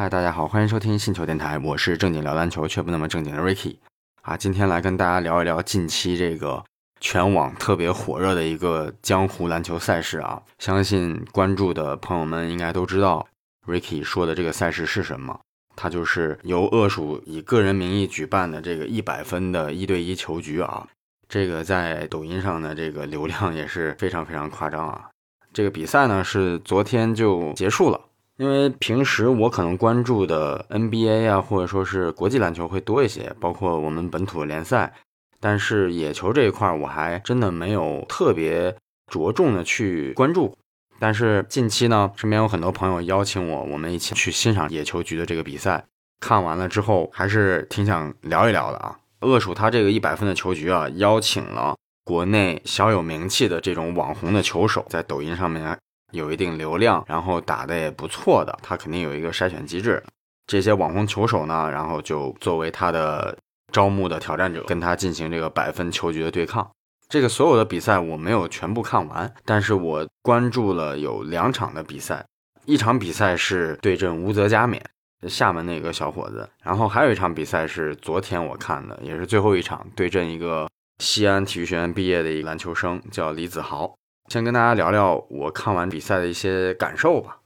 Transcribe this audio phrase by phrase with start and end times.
[0.00, 3.76] 嗨，大家好，欢迎收听信球电台，我是正经聊篮球却不那么正经的 Ricky
[4.22, 6.64] 啊，今天来跟大家聊一聊近期这个
[7.02, 13.28] 全网特别火热的一个江湖篮球赛事啊，相信关注的朋友们应该都知道
[13.66, 15.38] Ricky 说的这个赛事是什么，
[15.76, 20.88] 它就是由恶鼠以个人名义举办的这个一百分的一对一球局啊，
[21.28, 25.10] 这个在抖音上的这个流量也是非常非常夸张啊，
[25.52, 28.00] 这个比赛呢是昨天就结束了。
[28.40, 34.94] 因为平时我可能关注的 NBA 啊，或者说是国际篮球会多一些，包括我们本土的联赛，
[35.38, 38.74] 但是野球这一块我还真的没有特别
[39.12, 40.56] 着重的去关注。
[40.98, 45.84] 但是近期呢，身边有很多朋友邀请我，我们一起去欣赏野球局的这个比赛。
[46.18, 48.96] 看完了之后，还是挺想聊一聊的啊。
[49.20, 51.76] 恶鼠他这个一百分的球局啊，邀请了
[52.06, 55.76] 国内小有名气的这种网红的球手，在抖音上面。
[56.10, 60.02] 有一定流量，然后打的也不错的，他肯定有一个筛选机制。
[60.46, 63.36] 这些网红球手呢，然后就作为他的
[63.72, 66.68] 招募的挑战者，跟他进行这个百分球局的对抗。
[67.08, 72.24] 这个所有的比赛我没有全部看完，但是我关注了有两场的比赛，
[72.66, 74.80] 一场比赛是对阵吴泽加冕，
[75.28, 83.92] 厦门那个小伙子，然后还有一场比赛是昨天我看的，也是最后一场，对阵一个西安体育学院毕业的一个篮球生，叫李子豪。
[84.30, 87.38] 先跟大家聊聊我看完比赛的一些感受吧。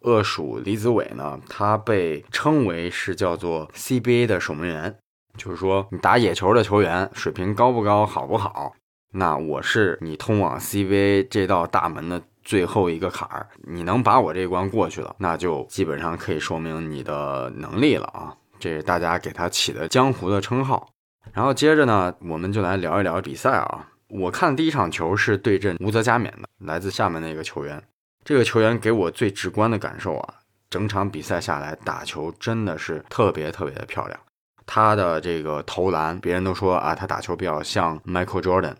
[0.00, 4.98] 恶鼠李子伟呢，他被称为是叫做 CBA 的守门员，
[5.38, 8.72] 就是说你打野球的球员水平高不高、好不好，
[9.12, 13.46] 那我是你通往 CBA 这道大门的最后一个坎儿。
[13.62, 18.34] 你能把我这关过去了，那就基本上可以说明你的能力了啊。
[18.58, 20.88] 这是大家给他起的江湖的称号。
[21.32, 23.90] 然后接着呢，我们就来聊一聊比赛啊。
[24.12, 27.82] 我看第一场球是对阵吴泽加冕的，来自厦门的一个球员。
[28.22, 30.34] 这个球员给我最直观的感受啊，
[30.68, 34.20] 整场比赛下来打球真的是特别特别的漂亮。
[34.66, 38.74] 他的这个投篮，别人都说啊，他打球比较像 Michael Jordan，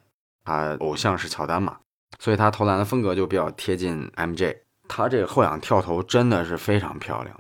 [0.45, 1.79] 他偶像是乔丹嘛，
[2.19, 4.59] 所以他投篮的风格就比较贴近 MJ。
[4.87, 7.35] 他这个后仰跳投真的是非常漂亮，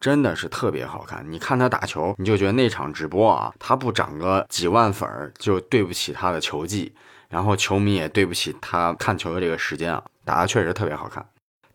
[0.00, 1.22] 真的是特别好看。
[1.30, 6.94] 你看他打球，你就觉得那场直播啊，他不涨个几万粉儿就对不起他的球技。
[7.34, 11.26] 然后球迷也对不起他看球的这个时间啊，打的确实特别好看。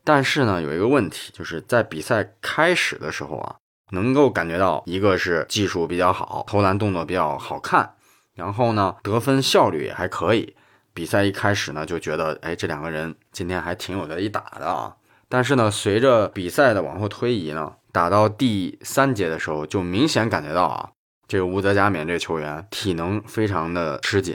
[0.02, 3.56] 但是呢，有一个问题，就是在比赛开始的时候啊，
[3.90, 7.92] 能够感觉到一个是技术比较好，投篮动作比较好看，
[8.34, 10.56] 然后呢得分效率也还可以。
[10.94, 14.96] 比赛一开始呢，就觉得哎，这两个人今天还挺有得一打的啊。
[15.28, 20.88] 但是呢，随着比赛的往后推移呢，打到第三节的时候，就明显感觉到啊，
[21.28, 24.34] 这个吴泽加冕这个球员体能非常的吃紧。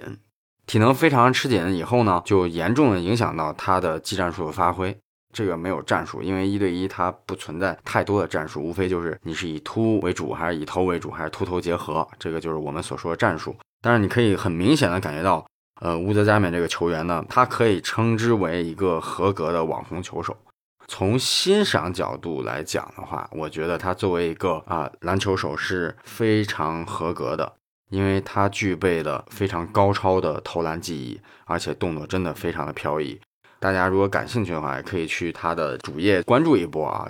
[0.66, 4.98] 体能非常吃紧以后呢，就严重的影响到他的技战术的发挥。
[5.34, 13.54] 这个没有战术，因为一对一它不存在太多的战术，无非就是你是以突为主，还是以投为主，还是突投结合，这个就是我们所说的战术。
[13.82, 15.46] 但是你可以很明显的感觉到，
[15.82, 20.36] 呃，乌泽加冕这个球员呢，他可以称之为一个合格的网红球手。
[20.88, 27.52] 从欣赏角度来讲的话，我觉得他作为一个啊篮球手是非常合格的。
[27.96, 33.18] 因为他具备了非常高超的投篮技艺，而且动作真的非常的飘逸。
[33.58, 37.10] 大家如果感兴趣的话，也可以去他的主页关注一波啊。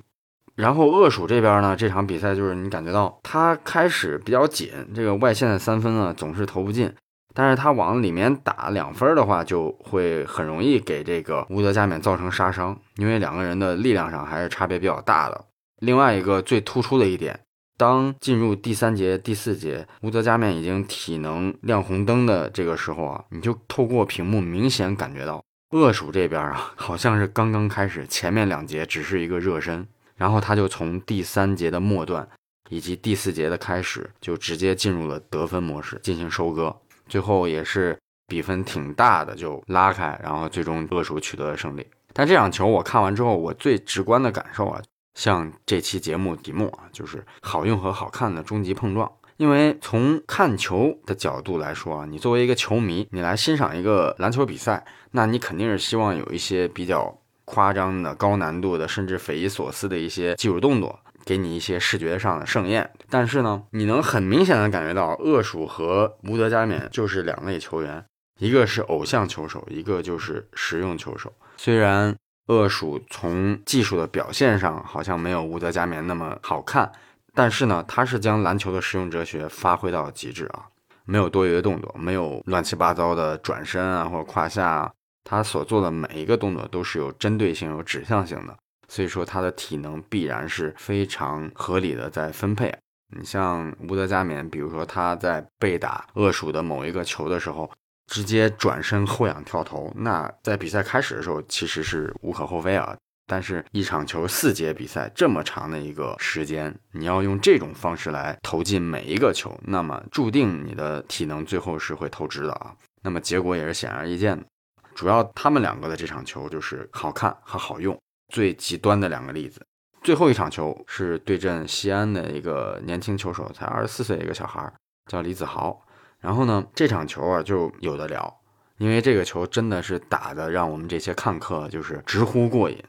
[0.55, 6.93] 然后恶鼠这边呢，这场比赛就是你感觉到他开始比较紧，这个外线的三分呢总是投不进，
[7.33, 15.45] 但是他往里面打两分的话，就会很容易给这个乌德加冕造成杀伤，因为两个人的力量上还是差别比较大的。
[15.79, 17.39] 另外一个最突出的一点。
[17.77, 32.25] 当进入第三节、第四节，乌泽加面已经体能亮红灯的这个时候啊，你就透过屏幕明显感觉到恶鼠这边啊，好像是刚刚开始，前面两节只是一个热身，然后他就从第三节的末段
[32.69, 36.73] 以及第四节的开始，就直接进入了得分模式进行收割，
[37.07, 37.97] 最后也是
[38.27, 41.85] 比分挺大的就拉开，然后最终恶鼠取得了胜利。
[42.13, 44.81] 但这场球我看完之后，我最直观的感受啊。
[45.15, 49.11] 像这期节目题目啊，就是好用和好看的终极碰撞。
[49.37, 62.89] 因为从看球的角度来说啊，你作为一个球迷，你来欣赏一个篮球比赛，那你肯定是希望有一些比较夸张的、高难度的，甚至匪夷所思的一些技术动作，给你一些视觉上的盛宴。
[63.09, 68.05] 但是呢，你能很明显的感觉到，恶鼠和无德加冕就是两类球员，
[68.39, 71.33] 一个是偶像球手，一个就是实用球手。
[71.57, 72.15] 虽然。
[72.47, 76.91] 恶鼠从技术的表现上好像没有吴德加冕那么好看，
[77.33, 80.67] 但是呢，他是将篮球的实用哲学发挥到极致啊，
[81.05, 84.93] 没有多余的动作，没有乱七八糟的转身啊或者胯下，
[85.23, 88.55] 他所做的每一个动作都是有针对性、有指向性的，
[88.87, 92.71] 所以说他的体能必然是非常合理的在分配。
[93.15, 97.69] 你像乌德加冕，比如说他在被打恶鼠的某一个球的时候，
[98.07, 102.95] 直接转身后仰跳投，那在比赛开始的时候其实是无可厚非啊。
[103.27, 112.75] 但是，一场球四节比赛这么长的一个时间，你要用这种方式来投进每一个球，那么注定你的体能最后是会透支的啊。
[113.01, 114.45] 那么结果也是显而易见的。
[114.93, 117.99] 主要他们两个的这场球就是好看和好用，
[118.31, 119.59] 最极端的两个例子。
[120.03, 124.71] 最后一场球是对阵西安的一个年轻球手，才二十四岁一个小孩，
[125.09, 125.83] 叫李子豪。
[126.19, 128.39] 然后呢，这场球啊就有的聊，
[128.77, 132.83] 因为这个球真的是打的让我们这些看客就是直呼过瘾。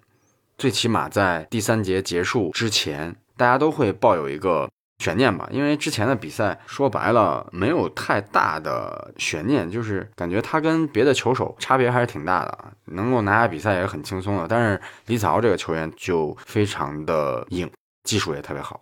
[0.58, 14.46] 最起码在第三节结束之前，大家都会抱有一个悬念吧，因为之前的比赛说白了没有太大的悬念，就是感觉他跟别的球手差别还是挺大的，能够拿下比赛也很轻松的。
[14.48, 17.70] 但是李子豪这个球员就非常的硬，
[18.04, 18.80] 技术也特别好。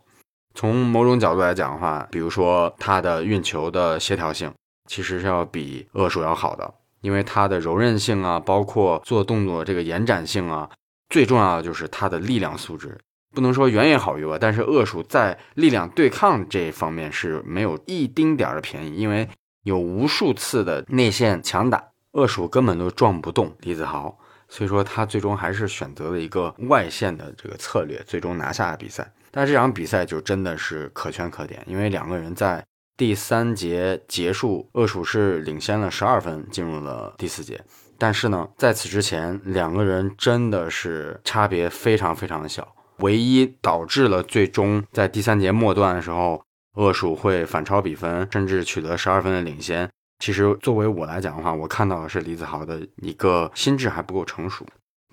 [0.54, 4.52] 从某种角度来讲的话，比如说他的运球的协调性，
[4.88, 10.70] 其实是要比恶鼠要好的，因为他的柔韧性啊，包括做动作这个延展性啊。
[11.10, 12.98] 最重要的就是他的力量素质，
[13.34, 19.28] 不能说远远好于我，但是恶鼠在力量对抗这方面是没有一丁点儿的便宜，因为
[19.64, 24.16] 有无数次的内线强打，恶鼠根本都撞不动李子豪，
[24.48, 29.12] 所以说他最终还是选择了一个外线的这个策略，最终拿下了比赛。
[29.36, 32.64] 但这场比赛就真的是可圈可点，因为两个人在
[32.96, 37.60] 第三节结束，恶鼠是领先了十二分，进入了第四节。
[37.98, 42.76] 但是呢，在此之前，两个人真的是差别非常非常的小。
[42.98, 46.40] 唯一导致了最终在第三节末段的时候，
[46.76, 49.90] 恶鼠会反超比分，甚至取得十二分的领先。
[50.20, 54.64] 其实作为我来讲的话，我看到的是李子豪的一个心智还不够成熟。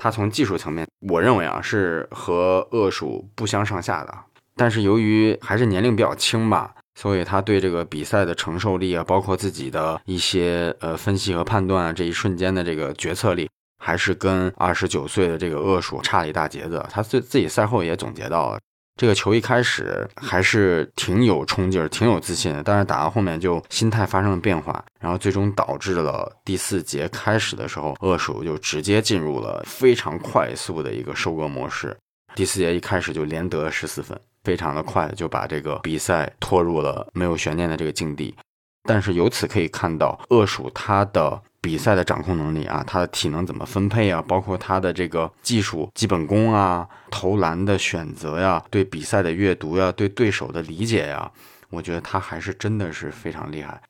[0.01, 4.11] 他从技术层面，我认为啊是和恶鼠不相上下的。
[4.55, 6.73] 但是由于还是年龄比较轻吧。
[6.95, 16.83] 所以他对这个比赛的承受力啊，包括自己的一些呃分析和判断啊，这一瞬间的这个决策力，还是跟二十九岁的这个恶鼠差了一大截子。
[16.89, 18.59] 他自自己赛后也总结到了，
[19.01, 31.97] 这个球一开始还是挺有冲劲儿、挺有自信的，但是打到后面就心态发生了变化，然后最终导致了第四节开始的时候，恶鼠就直接进入了非常快速的一个收割模式。
[32.35, 34.15] 第四节一开始就连得十四分。
[34.43, 38.35] 非常的快就把这个比赛拖入了没有悬念的这个境地，
[38.83, 51.31] 但是由此可以看到恶鼠他的比赛的掌控能力啊，他的体能怎么分配啊，包括他的这个技术基本功啊，投篮的选择呀，对比赛的阅读呀，对对手的理解呀，
[51.69, 53.81] 我觉得他还是真的是非常厉害。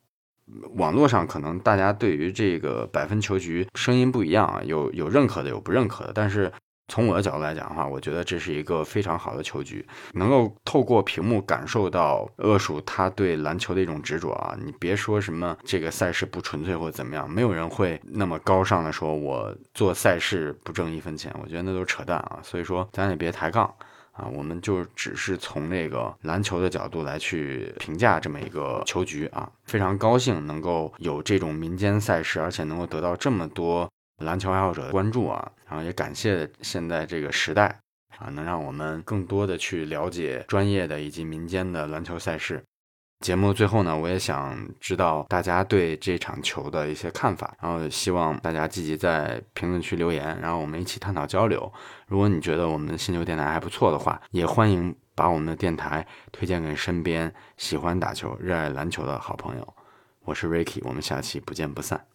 [0.74, 6.52] 网络上可能大家对于这个百分球局声音不一样啊，有有认可的，有不认可的，但是。
[6.92, 14.54] 从我的角度来讲的话，我觉得这是一个非常好的球局，能够透过屏幕感受到恶鼠他对篮球的一种执着啊！
[14.62, 22.40] 你别说什么这个赛事不纯粹或者怎么样，没有人会那么高尚的说我做赛事不挣一分钱，我觉得那都是扯淡啊！
[22.42, 23.64] 所以说咱也别抬杠
[24.12, 29.50] 啊，我们就只是从那个篮球的角度来去评价这么一个球局啊！
[29.64, 33.90] 非常高兴能够有这种民间赛事，而且能够得到这么多。
[34.22, 37.80] 篮球爱好者的关注啊，然后也感谢现在这个时代
[38.18, 42.62] 啊，能让我们更多的去了解专业的以及民间的篮球赛事。
[43.20, 51.72] 节目最后呢，我也想知道大家对这场球的一些看法，然后希望大家积极在评论区留言，然后我们一起探讨交流。
[52.08, 59.74] 如果你觉得我们的星球电台还不错的话，也欢迎把我们的电台推荐给身边喜欢打球、热爱篮球的好朋友。
[60.24, 62.11] 我是 Ricky，我们下期不见不散。